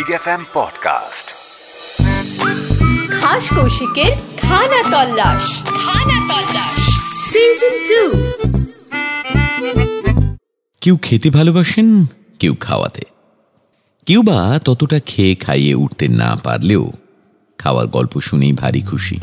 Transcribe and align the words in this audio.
Big 0.00 0.14
F 0.14 0.28
M 0.28 0.44
podcast 0.54 1.26
খাস 3.22 3.54
কৌশিকের 3.54 4.12
খানা 4.42 4.82
তল্লাশ। 4.82 5.62
খানা 5.64 6.18
তল্লাশ। 6.20 6.98
সিজন 7.32 7.74
টু 7.88 8.22
কেউ 10.80 10.96
খেতে 10.96 11.30
ভালোবাসেন 11.30 12.06
কেউ 12.38 12.54
খাওয়াতে। 12.60 13.02
কেউ 14.06 14.22
বা 14.22 14.60
ততটা 14.64 15.00
খেয়ে 15.00 15.34
খাইয়ে 15.34 15.74
উঠতে 15.74 16.08
না 16.08 16.36
পারলেও 16.44 16.92
খাওয়ার 17.58 17.86
গল্প 17.86 18.20
শুনেই 18.20 18.52
ভারী 18.52 18.80
খুশি। 18.80 19.20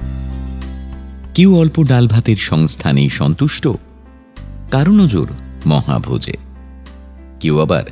কেউ 1.35 1.59
অল্প 1.59 1.83
ডাল 1.83 2.07
ভাতের 2.07 2.35
সংস্থানেই 2.35 3.09
সন্তুষ্ট 3.09 3.67
কারও 4.71 4.91
নজর 4.91 5.27
মহাভোজে। 5.65 6.33
কেউ 7.39 7.61
আবার 7.61 7.83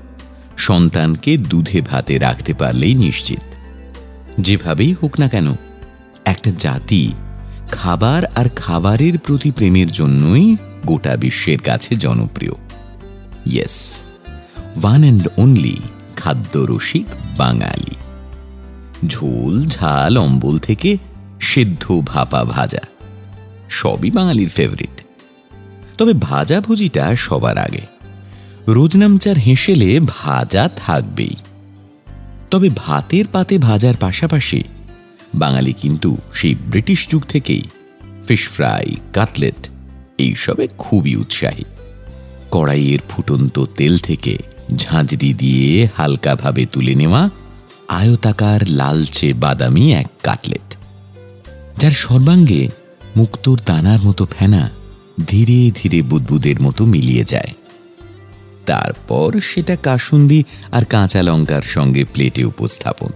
সন্তানকে 0.57 1.37
দুধে 1.37 1.81
ভাতে 1.81 2.17
রাখতে 2.17 2.53
পারলেই 2.53 2.95
নিশ্চিত। 2.95 3.39
যেভাবেই 4.39 4.95
হোক 5.01 5.19
না 5.19 5.27
কেন, 5.27 5.53
একটা 6.25 6.51
জাতি 6.57 7.11
খাবার 7.71 8.25
আর 8.25 8.49
খাবারের 8.55 9.19
প্রতি 9.19 9.51
প্রেমের 9.51 9.91
জন্যই 9.91 10.55
গোটা 10.85 11.17
বিশ্বের 11.17 11.59
কাছে 11.59 11.95
জনপ্রিয়। 11.95 12.53
ইয়েস 13.45 14.01
ওয়ান 14.83 15.01
অ্যান্ড 15.01 15.27
অনলি 15.37 15.77
খাদ্য 16.15 16.57
রসিক 16.57 17.05
বাঙালি। 17.37 17.95
ঝোল, 19.07 19.65
ঝাল, 19.65 20.17
অম্বল 20.17 20.59
থেকে 20.59 20.97
সেদ্ধ 21.41 22.01
ভাপা 22.05 22.43
ভাজা, 22.43 22.83
সবই 23.69 24.11
বাঙালির 24.11 24.49
ফেভারিট 24.49 25.01
তবে 25.97 26.13
ভাজা 26.13 26.61
ভুজিটা 26.61 27.15
সবার 27.15 27.57
আগে। 27.57 27.94
রোজনামচার 28.67 29.37
হেসেলে 29.37 29.99
ভাজা 30.07 30.69
থাকবেই। 30.75 31.35
তবে 32.51 32.69
ভাতের 32.75 33.25
পাতে 33.31 33.57
ভাজার 33.57 33.95
পাশাপাশি 33.97 34.63
বাঙালি 35.35 35.73
কিন্তু 35.73 36.17
সেই 36.33 36.55
ব্রিটিশ 36.69 36.99
যুগ 37.09 37.23
থেকেই 37.29 37.63
ফিশ 38.27 38.43
ফ্রাই, 38.49 38.85
কাটলেট 39.13 39.61
এইসবে 40.17 40.65
খুবই 40.77 41.15
উৎসাহী। 41.15 41.65
কড়াইয়ের 42.51 43.01
ফুটন্ত 43.09 43.65
তেল 43.77 43.97
থেকে 43.97 44.37
ঝাঁঝরি 44.75 45.33
দিয়ে 45.33 45.87
হালকাভাবে 45.97 46.65
তুলে 46.65 46.95
নেওয়া 46.95 47.29
আয়তাকার 47.87 48.61
লালচে 48.69 49.29
বাদামি 49.33 49.85
এক 49.93 50.07
কাটলেট, 50.23 50.67
যার 51.79 51.91
সর্বাঙ্গে 51.91 52.61
মুক্তোর 53.15 53.57
দানার 53.65 53.99
মতো 53.99 54.23
ফেনা 54.25 54.63
ধীরে 55.27 55.59
ধীরে 55.71 56.01
বুদবুদের 56.01 56.57
মতো 56.61 56.85
মিলিয়ে 56.85 57.23
যায়। 57.23 57.53
তারপর 58.65 59.39
সেটা 59.41 59.75
কাসুন্দি 59.75 60.43
আর 60.71 60.85
কাঁচা 60.85 61.23
লঙ্কার 61.23 61.61
সঙ্গে 61.61 62.05
প্লেটে 62.05 62.45
উপস্থাপন। 62.45 63.09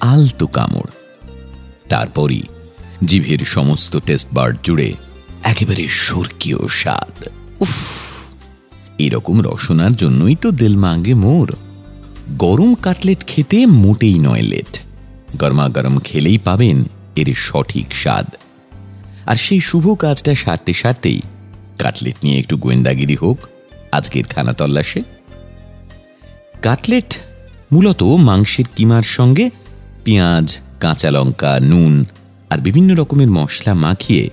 আলতো 0.00 0.46
কামড়। 0.46 0.88
তারপরই 1.88 2.42
জিভের 3.04 3.38
সমস্ত 3.38 3.96
টেস্ট 3.96 4.28
বার্ড 4.32 4.56
জুড়ে 4.62 4.94
একেবারে 5.42 5.88
স্বর্গীয় 5.88 6.68
স্বাদ। 6.68 7.28
উফ! 7.60 7.74
এরকম 8.98 9.42
রসনার 9.42 9.96
জন্যই 9.96 10.34
তো 10.34 10.50
দিল 10.50 10.76
মাঙ্গে 10.76 11.14
মোর। 11.14 11.56
গরম 12.38 12.74
কাটলেট 12.74 13.24
খেতে 13.26 13.66
মোটেই 13.66 14.18
নয় 14.18 14.42
লেট। 14.42 14.80
গরমা 15.38 15.68
গরম 15.68 15.98
খেলেই 15.98 16.38
পাবেন 16.38 16.84
এর 17.16 17.34
সঠিক 17.34 17.94
স্বাদ। 17.94 18.26
আর 19.26 19.36
সেই 19.36 19.60
শুভ 19.60 19.94
কাজটা 19.94 20.34
সারতে 20.34 20.72
সারতেই 20.72 21.20
কাটলেট 21.78 22.16
নিয়ে 22.24 22.38
একটু 22.38 22.56
গোয়েন্দাগিরি 22.56 23.14
হোক 23.14 23.38
আজকের 23.92 24.24
খানা 24.24 24.52
তল্লাশে। 24.52 25.02
কাটলেট 26.62 27.16
মূলত 27.72 28.02
মাংসের 28.02 28.64
কিমার 28.76 29.02
সঙ্গে 29.02 29.50
পেঁয়াজ, 30.04 30.58
কাঁচা 30.80 31.10
লঙ্কা, 31.10 31.60
নুন 31.60 32.04
আর 32.50 32.58
বিভিন্ন 32.58 32.94
রকমের 32.94 33.30
মশলা 33.30 33.74
মাখিয়ে 33.74 34.30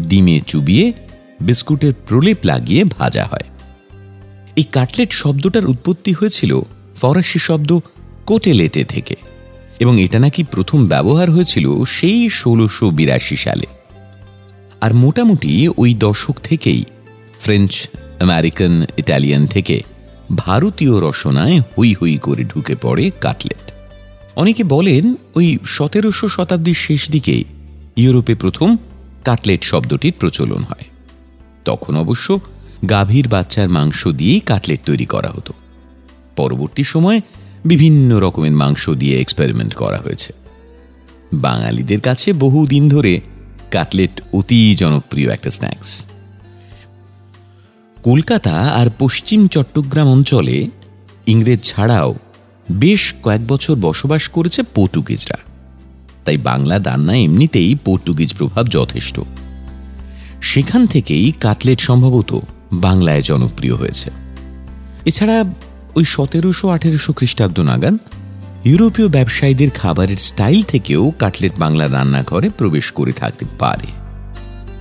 ডিমে 0.00 0.40
চুবিয়ে 0.46 0.92
বিস্কুটের 1.40 1.92
প্রলেপ 2.08 2.36
লাগিয়ে 2.44 2.84
ভাজা 2.84 3.24
হয়। 3.24 3.48
এই 4.56 4.62
কাটলেট 4.62 5.12
শব্দটার 5.12 5.66
উৎপত্তি 5.66 6.12
হয়েছিল 6.12 6.60
ফরাসি 6.96 7.38
শব্দ 7.38 7.78
কোটেলেটে 8.26 8.84
থেকে 8.84 9.16
এবং 9.80 10.00
এটা 10.00 10.18
নাকি 10.18 10.44
প্রথম 10.44 10.86
ব্যবহার 10.86 11.30
হয়েছিল 11.30 11.84
সেই 11.84 12.30
ষোলোশো 12.30 12.90
বিরাশি 12.90 13.36
সালে। 13.36 13.66
আর 14.80 14.94
মোটামুটি 14.94 15.68
ওই 15.76 15.94
দশক 15.94 16.36
থেকেই 16.42 16.84
ফ্রেঞ্চ 17.40 17.88
আমেরিকান 18.20 18.84
ইটালিয়ান 18.96 19.46
থেকে 19.46 19.82
ভারতীয় 20.36 21.10
রসনায় 21.10 21.60
হই 21.60 21.94
হই 21.94 22.18
করে 22.18 22.44
ঢুকে 22.44 22.74
পড়ে 22.74 23.10
কাটলেট। 23.20 23.72
অনেকে 24.36 24.64
বলেন 24.64 25.14
ওই 25.34 25.58
সতেরোশো 25.64 26.28
শতাব্দীর 26.28 26.74
শেষ 26.74 27.10
দিকে 27.10 27.44
ইউরোপে 27.96 28.34
প্রথম 28.34 28.76
কাটলেট 29.24 29.64
শব্দটির 29.64 30.12
প্রচলন 30.18 30.62
হয়। 30.62 30.84
তখন 31.64 31.96
অবশ্য 31.96 32.40
গাভীর 32.88 33.28
বাচ্চার 33.28 33.68
মাংস 33.68 34.06
দিয়েই 34.06 34.40
কাটলেট 34.40 34.80
তৈরি 34.84 35.06
করা 35.06 35.28
হতো। 35.28 35.52
পরবর্তী 36.36 36.84
সময়ে 36.84 37.20
বিভিন্ন 37.64 38.18
রকমের 38.18 38.52
মাংস 38.52 38.90
দিয়ে 38.90 39.20
এক্সপেরিমেন্ট 39.20 39.74
করা 39.74 39.96
হয়েছে। 39.96 40.32
বাঙালিদের 41.34 42.00
কাছে 42.00 42.32
বহুদিন 42.32 42.88
ধরে 42.88 43.20
কাটলেট 43.70 44.20
অতি 44.32 44.74
জনপ্রিয় 44.74 45.30
একটা 45.30 45.50
স্ন্যাক্স 45.50 46.06
কলকাতা 48.04 48.50
আর 48.50 48.86
পশ্চিম 48.98 49.46
চট্টগ্রাম 49.46 50.08
অঞ্চলে 50.08 50.70
ইংরেজ 51.26 51.60
ছাড়াও 51.62 52.14
বেশ 52.72 53.14
কয়েক 53.22 53.46
বছর 53.46 53.74
বসবাস 53.74 54.28
করেছে 54.28 54.62
পর্তুগিজরা। 54.62 55.38
তাই 56.24 56.36
বাংলা 56.36 56.78
রান্না 56.78 57.16
এমনিতেই 57.16 57.74
পর্তুগিজ 57.84 58.34
প্রভাব 58.34 58.66
যথেষ্ট। 58.66 59.20
সেখান 60.42 60.86
থেকেই 60.86 61.32
কাটলেট 61.40 61.80
সম্ভবত 61.80 62.40
বাংলায় 62.72 63.22
জনপ্রিয় 63.22 63.74
হয়েছে। 63.74 64.10
এছাড়া 65.04 65.44
ওই 65.94 66.04
সতেরোশো 66.04 66.68
আঠেরোশো 66.68 67.12
খ্রিস্টাব্দ 67.12 67.60
নাগাদ 67.60 67.96
ইউরোপীয় 68.64 69.08
ব্যবসায়ীদের 69.08 69.70
খাবারের 69.70 70.16
স্টাইল 70.16 70.62
থেকেও 70.62 71.12
কাটলেট 71.18 71.52
বাংলা 71.58 71.88
রান্নাঘরে 71.88 72.48
প্রবেশ 72.48 72.90
করে 72.90 73.12
থাকতে 73.12 73.44
পারে। 73.58 73.86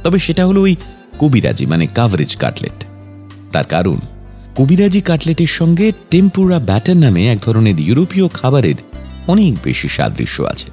তবে 0.04 0.20
সেটা 0.20 0.46
হলো 0.46 0.62
ওই 0.62 0.76
কবিরাজি 1.20 1.66
মানে 1.66 1.88
কাভারেজ 1.88 2.36
কাটলেট। 2.36 2.93
তার 3.54 3.64
কারণ। 3.66 3.98
কবিরাজি 4.56 5.02
কাটলেটের 5.02 5.48
সঙ্গে 5.48 5.92
টেম্পুরা 6.12 6.60
ব্যাটার 6.60 6.98
নামে 6.98 7.28
এক 7.28 7.38
ধরনের 7.42 7.80
ইউরোপীয় 7.80 8.28
খাবারের 8.28 8.76
অনেক 9.28 9.54
বেশি 9.64 9.88
সাদৃশ্য 9.88 10.44
আছে। 10.44 10.70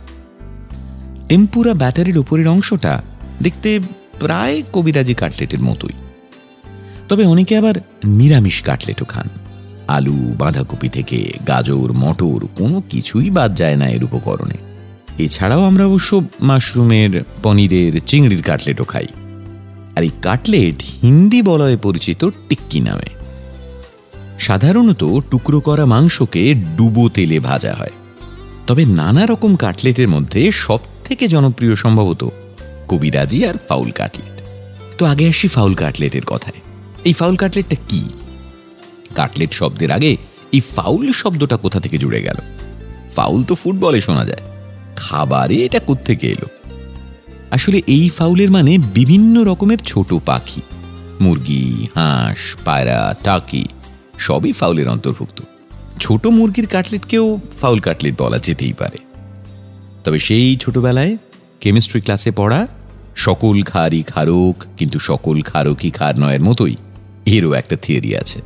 টেম্পুরা 1.28 1.74
ব্যাটারের 1.74 2.18
উপরের 2.18 2.48
অংশটা 2.48 3.02
দেখতে 3.42 3.80
প্রায় 4.20 4.62
কবিরাজি 4.72 5.14
কাটলেটের 5.14 5.60
মতোই। 5.60 5.92
তবে 7.08 7.26
অনেকে 7.26 7.58
আবার 7.58 7.74
নিরামিষ 8.04 8.62
কাটলেটও 8.62 9.04
খান। 9.04 9.28
আলু, 9.88 10.34
বাঁধাকপি 10.38 10.88
থেকে 10.88 11.32
গাজর, 11.48 11.92
মটর 11.92 12.46
কোনো 12.56 12.82
কিছুই 12.90 13.30
বাদ 13.30 13.54
যায় 13.54 13.76
না 13.76 13.88
এর 13.88 14.04
উপকরণে। 14.04 14.58
এছাড়াও 15.18 15.62
আমরা 15.64 15.86
অবশ্য 15.86 16.22
মাশরুমের, 16.40 17.22
পনিরের, 17.42 18.00
চিংড়ির 18.06 18.42
কাটলেটও 18.42 18.84
খাই। 18.84 19.06
আর 19.96 20.02
এই 20.02 20.10
কাটলেট 20.22 20.82
হিন্দি 21.02 21.42
বলয়ে 21.42 21.76
পরিচিত 21.76 22.28
টিক্কি 22.48 22.80
নামে। 22.80 23.20
সাধারণত 24.38 25.18
টুকরো 25.30 25.60
করা 25.60 25.84
মাংসকে 25.84 26.54
ডুবো 26.54 27.08
তেলে 27.08 27.40
ভাজা 27.40 27.74
হয়। 27.74 27.90
তবে 28.66 28.84
নানা 28.84 29.26
রকম 29.26 29.56
কাটলেটের 29.56 30.08
মধ্যে 30.08 30.52
সব 30.52 30.78
থেকে 31.04 31.28
জনপ্রিয় 31.28 31.76
সম্ভবত 31.76 32.28
কবিরাজি 32.88 33.46
আর 33.46 33.54
ফাউল 33.68 33.90
কাটলেট। 33.90 34.42
তো 34.98 35.06
আগে 35.06 35.28
আসি 35.28 35.48
ফাউল 35.48 35.74
কাটলেটের 35.74 36.24
কথায়। 36.24 36.60
এই 37.04 37.12
ফাউল 37.12 37.36
কাটলেটটা 37.36 37.76
কি? 37.88 38.08
কাটলেট 39.14 39.52
শব্দের 39.52 39.92
আগে 39.92 40.16
এই 40.52 40.60
ফাউল 40.60 41.12
শব্দটা 41.12 41.56
কোথা 41.56 41.80
থেকে 41.80 41.98
জুড়ে 41.98 42.22
গেল? 42.22 42.36
ফাউল 43.16 43.44
তো 43.44 43.54
ফুটবলে 43.54 44.00
শোনা 44.00 44.24
যায়। 44.24 44.42
খাবারে 44.96 45.54
এটা 45.54 45.80
কোত্থেকে 45.80 46.26
এলো? 46.26 46.46
আসলে 47.50 47.82
এই 47.86 48.08
ফাউলের 48.08 48.50
মানে 48.50 48.78
বিভিন্ন 48.78 49.42
রকমের 49.42 49.78
ছোট 49.78 50.14
পাখি। 50.26 50.60
মুরগি, 51.20 51.86
হাঁস, 51.94 52.56
পায়রা, 52.64 53.16
টাকি, 53.24 53.64
সবই 54.18 54.52
ফাউলের 54.52 54.88
অন্তর্ভুক্ত। 54.88 55.42
ছোট 56.00 56.26
মুরগির 56.26 56.66
কাটলেটকেও 56.66 57.40
ফাউল 57.60 57.80
কাটলেট 57.80 58.14
বলা 58.18 58.38
যেতেই 58.38 58.72
পারে। 58.72 58.98
তবে 60.04 60.18
সেই 60.18 60.56
ছোটবেলায় 60.56 61.16
কেমিস্ট্রি 61.60 62.00
ক্লাসে 62.00 62.30
পড়া 62.30 62.66
সকল 63.16 63.62
খারই 63.62 64.02
খারক 64.02 64.56
কিন্তু 64.76 64.98
সকল 65.00 65.42
খারকই 65.42 65.90
খার 65.90 66.18
নয়ের 66.18 66.40
মতোই, 66.40 66.76
এরও 67.26 67.52
একটা 67.52 67.76
থিওরি 67.76 68.16
আছে। 68.16 68.40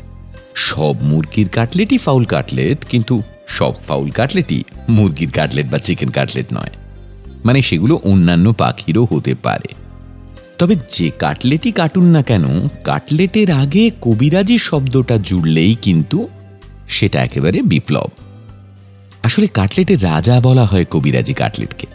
সব 0.55 0.95
মুরগির 1.03 1.49
কাটলেটই 1.49 1.99
ফাউল 1.99 2.25
কাটলেট, 2.25 2.85
কিন্তু 2.89 3.23
সব 3.47 3.75
ফাউল 3.89 4.11
কাটলেটই 4.11 4.61
মুরগির 4.89 5.31
কাটলেট 5.31 5.67
বা 5.71 5.79
চিকেন 5.79 6.09
কাটলেট 6.09 6.49
নয়। 6.53 6.75
মানে 7.45 7.61
সেগুলো 7.63 7.95
অন্যান্য 8.05 8.53
পাখিরও 8.53 9.05
হতে 9.11 9.35
পারে। 9.35 9.71
তবে 10.59 10.75
যে 10.93 11.11
কাটলেটই 11.19 11.73
কাটুন 11.73 12.05
না 12.05 12.23
কেন, 12.23 12.45
কাটলেটের 12.85 13.51
আগে 13.51 13.91
কবিরাজি 14.01 14.59
শব্দটা 14.59 15.19
জুড়লেই 15.19 15.75
কিন্তু 15.83 16.29
সেটা 16.89 17.19
একেবারে 17.23 17.63
বিপ্লব। 17.63 18.11
আসলে 19.23 19.47
কাটলেটের 19.47 20.03
রাজা 20.03 20.41
বলা 20.41 20.65
হয় 20.65 20.85
কবিরাজি 20.91 21.35
কাটলেটকে। 21.35 21.87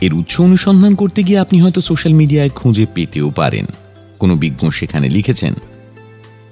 এর 0.00 0.12
উৎস 0.14 0.34
অনুসন্ধান 0.40 0.94
করতে 0.94 1.22
গিয়ে 1.22 1.38
আপনি 1.38 1.56
হয়তো 1.60 1.80
সোশ্যাল 1.80 2.12
মিডিয়ায় 2.12 2.48
খুঁজে 2.48 2.86
পেতেও 2.94 3.30
পারেন। 3.30 3.66
কোনো 4.18 4.36
বিজ্ঞ 4.36 4.70
সেখানে 4.70 5.08
লিখেছেন, 5.08 5.54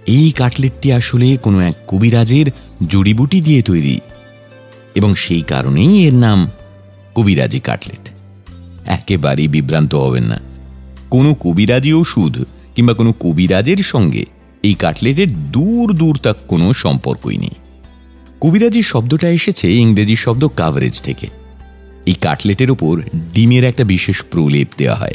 এই 0.06 0.30
কাটলেটটি 0.30 0.88
আসলে 0.92 1.36
কোনো 1.36 1.58
এক 1.60 1.76
কবিরাজের 1.88 2.46
জড়িবুটি 2.88 3.40
দিয়ে 3.40 3.62
তৈরি 3.62 4.00
এবং 4.94 5.14
সেই 5.14 5.42
কারণেই 5.42 5.92
এর 6.06 6.14
নাম 6.14 6.38
কবিরাজি 7.14 7.61
কাটলেট। 7.61 8.08
একেবারেই 8.87 9.49
বিভ্রান্ত 9.49 9.94
হবেন 9.94 10.25
না। 10.25 10.40
কোনো 11.11 11.34
কবিরাজি 11.34 11.93
ওষুধ 11.93 12.44
কিংবা 12.75 12.94
কোনো 12.94 13.12
কবিরাজের 13.12 13.76
সঙ্গে 13.76 14.25
এই 14.62 14.75
কাটলেটের 14.75 15.50
দূর 15.50 15.93
দূর 15.93 16.16
তাক 16.16 16.37
কোনো 16.49 16.72
সম্পর্কই 16.72 17.37
নেই। 17.37 17.50
কবিরাজি 18.40 18.82
শব্দটা 18.82 19.28
এসেছে 19.28 19.72
ইংরেজি 19.72 20.16
শব্দ 20.16 20.49
কাভারেজ 20.56 21.02
থেকে। 21.02 21.26
এই 22.06 22.14
কাটলেটের 22.14 22.70
ওপর 22.70 23.02
ডিমের 23.32 23.64
একটা 23.64 23.84
বিশেষ 23.84 24.22
প্রলেপ 24.31 24.69
দেওয়া 24.78 24.96
হয়। 24.96 25.14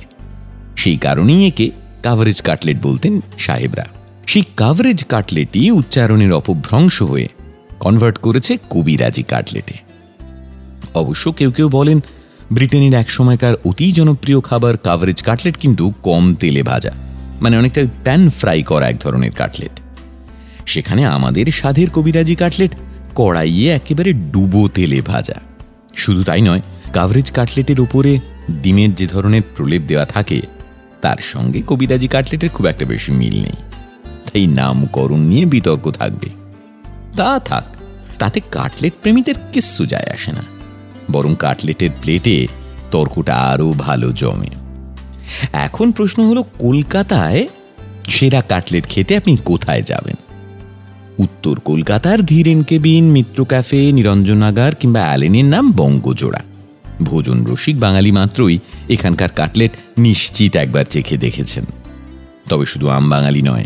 সেই 0.77 0.97
কারণেই 0.97 1.47
একে 1.47 1.69
কাভারেজ 2.03 2.41
কাটলেট 2.41 2.77
বলতেন 2.81 3.19
সাহেবরা। 3.39 3.85
সেই 4.27 4.43
কাভারেজ 4.57 5.03
কাটলেটই 5.03 5.71
উচ্চারণের 5.71 6.31
অপভ্রংশ 6.31 7.01
হয়ে 7.01 7.27
কনভার্ট 7.79 8.17
করেছে 8.17 8.57
কবিরাজি 8.69 9.23
কাটলেটে। 9.23 9.88
অবশ্য 10.93 11.31
কেউ 11.31 11.51
কেউ 11.51 11.69
বলেন, 11.69 11.99
ব্রিটেনের 12.51 12.93
এক 12.93 13.11
সময়কার 13.11 13.53
অতি 13.65 13.91
জনপ্রিয় 13.91 14.41
খাবার 14.41 14.77
কাভারেজ 14.77 15.21
কাটলেট 15.21 15.57
কিন্তু 15.57 15.93
কম 16.03 16.35
তেলে 16.35 16.63
ভাজা। 16.63 16.91
মানে 17.41 17.57
অনেকটা 17.57 17.85
প্যান 18.03 18.29
ফ্রাই 18.29 18.63
করা 18.63 18.89
এক 18.89 18.99
ধরনের 18.99 19.31
কাটলেট 19.31 19.71
সেখানে 20.65 21.05
আমাদের 21.05 21.45
স্বাদের 21.45 21.89
কবিরাজি 21.89 22.35
কাটলেট 22.35 22.75
কড়াইয়ে 23.15 23.69
একেবারে 23.69 24.13
ডুবো 24.13 24.67
তেলে 24.67 25.01
ভাজা। 25.01 25.41
শুধু 25.95 26.23
তাই 26.23 26.41
নয় 26.41 26.61
কাভারেজ 26.93 27.31
কাটলেটের 27.31 27.79
উপরে 27.79 28.19
ডিমের 28.51 28.95
যে 28.95 29.07
ধরনের 29.07 29.41
প্রলেপ 29.55 29.81
দেওয়া 29.81 30.05
থাকে, 30.05 30.41
তার 31.01 31.17
সঙ্গে 31.21 31.61
কবিরাজি 31.67 32.07
কাটলেটের 32.07 32.49
খুব 32.49 32.65
একটা 32.65 32.85
বেশি 32.85 33.11
মিল 33.11 33.41
নেই। 33.41 33.57
তাই 34.25 34.47
নামকরণ 34.47 35.19
নিয়ে 35.19 35.45
বিতর্ক 35.45 35.91
থাকবে। 35.91 36.29
তা 37.15 37.39
থাক, 37.39 37.63
তাতে 38.19 38.41
কাটলেট 38.51 38.93
প্রেমীদের 39.01 39.35
কিচ্ছু 39.51 39.85
যায় 39.85 40.11
আসে 40.13 40.31
না। 40.31 40.58
বরং 41.11 41.35
কাটলেটের 41.35 41.89
প্লেটে 42.01 42.47
তর্কটা 42.91 43.35
আরও 43.35 43.73
ভালো 43.77 44.11
জমে। 44.11 44.49
এখন 45.53 45.91
প্রশ্ন 45.91 46.29
হলো, 46.29 46.43
কলকাতায় 46.43 47.47
সেরা 48.07 48.41
কাটলেট 48.41 48.85
খেতে 48.87 49.17
আপনি 49.17 49.37
কোথায় 49.45 49.81
যাবেন? 49.81 50.15
উত্তর 51.19 51.59
কলকাতার 51.59 52.21
ধীরেন 52.21 52.63
কেবিন, 52.63 53.11
মিত্র 53.11 53.45
ক্যাফে 53.45 53.91
নিরঞ্জনাগার 53.91 54.75
কিংবা 54.75 55.01
অ্যালেনের 55.01 55.45
নাম 55.45 55.71
বঙ্গজোড়া। 55.71 56.41
ভোজন 57.03 57.45
রসিক 57.45 57.79
বাঙালি 57.79 58.11
মাত্রই 58.11 58.59
এখানকার 58.89 59.29
কাটলেট 59.29 59.71
নিশ্চিত 59.97 60.55
একবার 60.55 60.85
চেখে 60.89 61.17
দেখেছেন। 61.17 61.65
তবে 62.49 62.65
শুধু 62.65 62.89
আম 62.89 63.09
বাঙালি 63.09 63.41
নয় 63.41 63.65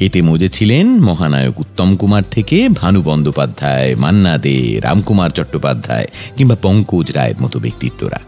এতে 0.00 0.22
মজে 0.22 0.48
ছিলেন 0.48 1.00
মহানায়ক 1.00 1.60
উত্তম 1.60 1.96
কুমার 1.96 2.22
থেকে 2.30 2.68
ভানু 2.68 3.02
বন্দ্যোপাধ্যায়, 3.02 3.94
মান্না 3.94 4.38
দে, 4.38 4.80
রামকুমার 4.82 5.30
চট্টোপাধ্যায় 5.30 6.06
কিংবা 6.36 6.56
পঙ্কজ 6.62 7.12
রায়ের 7.12 7.34
মতো 7.42 7.60
ব্যক্তিত্বরা। 7.60 8.20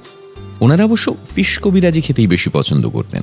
ওনারা 0.60 0.84
অবশ্য 0.84 1.14
ফিস 1.34 1.58
কবিরাজি 1.58 2.00
খেতেই 2.00 2.26
বেশি 2.26 2.50
পছন্দ 2.50 2.88
করতেন। 2.88 3.22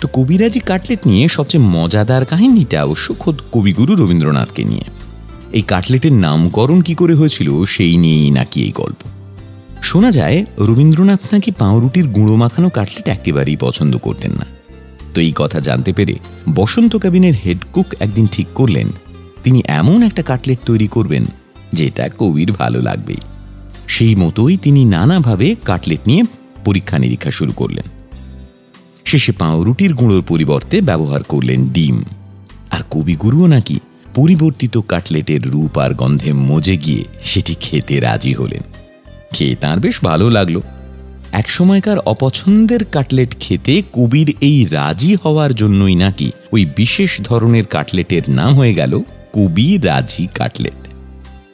তো 0.00 0.08
কবিরাজি 0.12 0.60
কাটলেট 0.60 1.06
নিয়ে 1.06 1.28
সবচেয়ে 1.28 1.64
মজাদার 1.64 2.24
কাহিনীটা 2.24 2.84
অবশ্য 2.84 3.14
খোদ 3.14 3.40
কবিগুরু 3.52 3.94
রবীন্দ্রনাথকে 3.94 4.64
নিয়ে। 4.64 4.84
এই 5.52 5.62
কাটলেটের 5.62 6.12
নামকরণ 6.12 6.80
কি 6.80 6.94
করে 6.94 7.14
হয়েছিল 7.14 7.64
সেই 7.64 7.96
নিয়েই 7.96 8.30
নাকি 8.30 8.62
এই 8.62 8.72
গল্প। 8.72 8.96
শোনা 9.82 10.10
যায়, 10.10 10.44
রবীন্দ্রনাথ 10.58 11.20
নাকি 11.32 11.50
পাউরুটির 11.50 12.08
গুঁড়ো 12.08 12.36
মাখানো 12.36 12.70
কাটলেট 12.70 13.08
একেবারেই 13.08 13.56
পছন্দ 13.56 13.96
করতেন 13.96 14.32
না। 14.32 14.55
তো 15.16 15.22
এই 15.22 15.32
কথা 15.36 15.60
জানতে 15.60 15.92
পেরে 15.92 16.14
বসন্ত 16.54 16.96
কাবিনের 16.96 17.34
হেড 17.34 17.58
কুক 17.72 17.86
একদিন 18.00 18.26
ঠিক 18.26 18.46
করলেন, 18.54 18.88
তিনি 19.44 19.62
এমন 19.66 20.02
একটা 20.02 20.22
কাটলেট 20.22 20.58
তৈরি 20.66 20.88
করবেন 20.88 21.24
যেটা 21.72 22.08
কবির 22.18 22.52
ভালো 22.52 22.82
লাগবেই। 22.82 23.16
সেই 23.88 24.14
মতোই 24.14 24.56
তিনি 24.56 24.84
নানাভাবে 24.84 25.56
কাটলেট 25.64 26.00
নিয়ে 26.06 26.22
পরীক্ষা 26.64 26.98
নিরীক্ষা 26.98 27.30
শুরু 27.30 27.52
করলেন। 27.52 27.86
শেষে 29.04 29.32
পাউরুটির 29.32 29.94
গুঁড়োর 29.94 30.22
পরিবর্তে 30.28 30.80
ব্যবহার 30.80 31.22
করলেন 31.22 31.68
ডিম। 31.68 32.04
আর 32.70 32.80
কবিগুরুও 32.90 33.46
নাকি 33.46 33.80
পরিবর্তিত 34.14 34.78
কাটলেটের 34.88 35.42
রূপ 35.50 35.78
আর 35.78 35.94
গন্ধে 35.94 36.32
মজে 36.32 36.76
গিয়ে 36.76 37.04
সেটি 37.24 37.54
খেতে 37.54 38.00
রাজি 38.00 38.32
হলেন। 38.32 38.62
খেয়ে 39.32 39.54
তাঁর 39.54 39.78
বেশ 39.80 39.96
ভালো 40.04 40.30
লাগল। 40.30 40.60
এক 41.32 41.50
সময়কার 41.50 41.98
অপছন্দের 41.98 42.84
কাটলেট 42.84 43.36
খেতে 43.40 43.82
কবির 43.92 44.34
এই 44.40 44.66
রাজি 44.66 45.16
হওয়ার 45.24 45.54
জন্যই 45.54 45.94
নাকি 45.94 46.32
ওই 46.52 46.66
বিশেষ 46.76 47.20
ধরনের 47.20 47.66
কাটলেটের 47.66 48.22
নাম 48.28 48.54
হয়ে 48.54 48.74
গেল 48.74 49.02
কবি 49.32 49.78
রাজি 49.78 50.28
কাটলেট। 50.34 50.88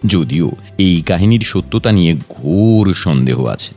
যদিও 0.07 0.51
এই 0.79 1.03
কাহিনীর 1.07 1.41
সত্যতা 1.41 1.93
নিয়ে 1.93 2.15
ঘোর 2.15 2.95
সন্দেহ 2.95 3.45
আছে। 3.45 3.75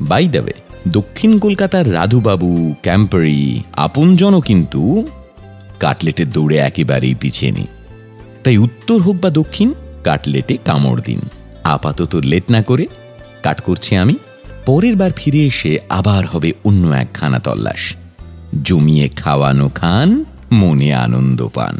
বাই 0.00 0.28
দেবে 0.28 0.52
দক্ষিণ 0.88 1.38
কলকাতার 1.38 1.92
রাধুবাবু 1.92 2.74
ক্যাম্পারি 2.82 3.62
আপনজনও 3.72 4.40
কিন্তু 4.40 5.08
কাটলেটের 5.80 6.30
দৌড়ে 6.30 6.56
একেবারেই 6.56 7.14
পিছিয়ে 7.14 7.52
নেই। 7.52 7.66
তাই 8.44 8.56
উত্তর 8.58 8.98
হোক 8.98 9.16
বা 9.16 9.30
দক্ষিণ, 9.30 9.74
কাটলেটে 10.04 10.58
কামড় 10.64 11.00
দিন। 11.04 11.20
আপাতত 11.64 12.16
লেট 12.16 12.50
না 12.50 12.62
করে 12.62 12.86
কাট 13.42 13.60
করছি 13.60 13.96
আমি। 13.96 14.14
পরের 14.68 14.96
বার 14.96 15.10
ফিরে 15.16 15.46
এসে 15.46 15.78
আবার 15.88 16.26
হবে 16.26 16.52
অন্য 16.64 16.86
এক 16.86 17.08
খানা 17.14 17.38
তল্লাশ 17.38 17.94
জমিয়ে 18.62 19.08
খাওয়ানো 19.08 19.68
খান, 19.68 20.24
মনে 20.52 20.94
আনন্দ 20.94 21.48
পান 21.54 21.78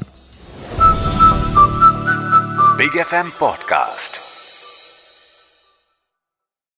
পডকাস্ট. 3.38 4.27